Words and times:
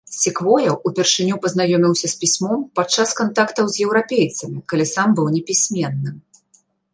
Секвоя 0.19 0.71
ўпершыню 0.87 1.35
пазнаёміўся 1.43 2.07
з 2.13 2.17
пісьмом 2.21 2.63
падчас 2.79 3.13
кантактаў 3.19 3.69
з 3.75 3.85
еўрапейцамі, 3.89 4.59
калі 4.75 4.85
сам 4.95 5.07
быў 5.21 5.27
непісьменным. 5.37 6.17